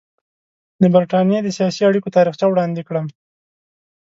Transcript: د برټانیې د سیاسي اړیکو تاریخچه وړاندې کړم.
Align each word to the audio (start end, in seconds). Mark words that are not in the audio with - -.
د 0.81 0.83
برټانیې 0.93 1.39
د 1.43 1.49
سیاسي 1.57 1.81
اړیکو 1.89 2.13
تاریخچه 2.17 2.45
وړاندې 2.49 2.81
کړم. 2.87 3.05